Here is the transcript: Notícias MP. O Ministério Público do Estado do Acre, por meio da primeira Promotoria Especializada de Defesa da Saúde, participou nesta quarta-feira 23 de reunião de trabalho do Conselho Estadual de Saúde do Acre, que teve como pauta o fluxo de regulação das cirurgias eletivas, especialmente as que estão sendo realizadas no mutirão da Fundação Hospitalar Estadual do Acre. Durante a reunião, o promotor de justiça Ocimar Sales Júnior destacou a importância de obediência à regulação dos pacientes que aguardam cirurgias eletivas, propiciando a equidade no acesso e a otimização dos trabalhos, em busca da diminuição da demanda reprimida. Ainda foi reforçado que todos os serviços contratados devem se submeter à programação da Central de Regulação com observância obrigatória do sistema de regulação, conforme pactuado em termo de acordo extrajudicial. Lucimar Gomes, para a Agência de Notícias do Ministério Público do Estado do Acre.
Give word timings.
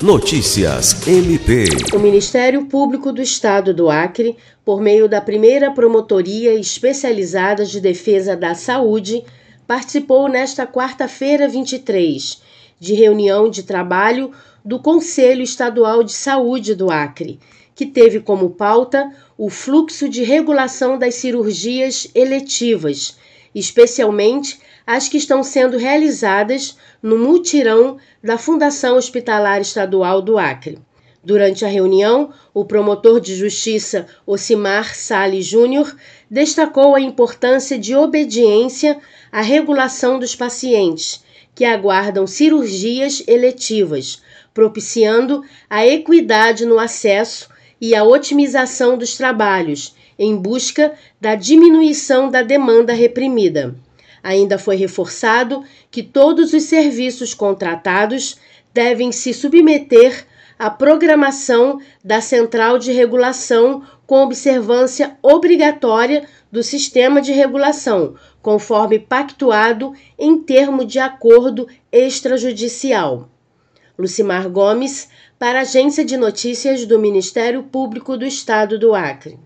Notícias 0.00 1.08
MP. 1.08 1.64
O 1.92 1.98
Ministério 1.98 2.66
Público 2.66 3.10
do 3.10 3.20
Estado 3.20 3.74
do 3.74 3.90
Acre, 3.90 4.36
por 4.64 4.80
meio 4.80 5.08
da 5.08 5.20
primeira 5.20 5.72
Promotoria 5.72 6.54
Especializada 6.54 7.64
de 7.64 7.80
Defesa 7.80 8.36
da 8.36 8.54
Saúde, 8.54 9.24
participou 9.66 10.28
nesta 10.28 10.64
quarta-feira 10.68 11.48
23 11.48 12.40
de 12.78 12.94
reunião 12.94 13.50
de 13.50 13.64
trabalho 13.64 14.30
do 14.64 14.78
Conselho 14.78 15.42
Estadual 15.42 16.04
de 16.04 16.12
Saúde 16.12 16.76
do 16.76 16.92
Acre, 16.92 17.40
que 17.74 17.84
teve 17.84 18.20
como 18.20 18.50
pauta 18.50 19.12
o 19.36 19.50
fluxo 19.50 20.08
de 20.08 20.22
regulação 20.22 20.96
das 20.96 21.16
cirurgias 21.16 22.08
eletivas, 22.14 23.16
especialmente 23.54 24.58
as 24.86 25.08
que 25.08 25.18
estão 25.18 25.42
sendo 25.42 25.76
realizadas 25.76 26.76
no 27.02 27.18
mutirão 27.18 27.98
da 28.22 28.38
Fundação 28.38 28.96
Hospitalar 28.96 29.60
Estadual 29.60 30.22
do 30.22 30.38
Acre. 30.38 30.78
Durante 31.22 31.64
a 31.64 31.68
reunião, 31.68 32.32
o 32.54 32.64
promotor 32.64 33.20
de 33.20 33.34
justiça 33.34 34.06
Ocimar 34.24 34.94
Sales 34.94 35.44
Júnior 35.44 35.94
destacou 36.30 36.94
a 36.94 37.00
importância 37.00 37.78
de 37.78 37.94
obediência 37.94 38.98
à 39.30 39.42
regulação 39.42 40.18
dos 40.18 40.34
pacientes 40.34 41.22
que 41.54 41.64
aguardam 41.64 42.26
cirurgias 42.26 43.22
eletivas, 43.26 44.22
propiciando 44.54 45.42
a 45.68 45.86
equidade 45.86 46.64
no 46.64 46.78
acesso 46.78 47.48
e 47.80 47.94
a 47.94 48.04
otimização 48.04 48.96
dos 48.96 49.16
trabalhos, 49.16 49.94
em 50.18 50.36
busca 50.36 50.92
da 51.20 51.34
diminuição 51.34 52.30
da 52.30 52.42
demanda 52.42 52.92
reprimida. 52.92 53.74
Ainda 54.22 54.58
foi 54.58 54.76
reforçado 54.76 55.62
que 55.90 56.02
todos 56.02 56.52
os 56.52 56.64
serviços 56.64 57.32
contratados 57.32 58.36
devem 58.74 59.12
se 59.12 59.32
submeter 59.32 60.26
à 60.58 60.68
programação 60.68 61.80
da 62.04 62.20
Central 62.20 62.78
de 62.78 62.90
Regulação 62.92 63.82
com 64.06 64.22
observância 64.22 65.16
obrigatória 65.22 66.26
do 66.50 66.62
sistema 66.62 67.20
de 67.20 67.32
regulação, 67.32 68.14
conforme 68.42 68.98
pactuado 68.98 69.92
em 70.18 70.38
termo 70.38 70.84
de 70.84 70.98
acordo 70.98 71.68
extrajudicial. 71.92 73.28
Lucimar 73.98 74.48
Gomes, 74.48 75.08
para 75.38 75.58
a 75.58 75.62
Agência 75.62 76.04
de 76.04 76.16
Notícias 76.16 76.86
do 76.86 76.98
Ministério 76.98 77.62
Público 77.64 78.16
do 78.16 78.24
Estado 78.24 78.78
do 78.78 78.94
Acre. 78.94 79.38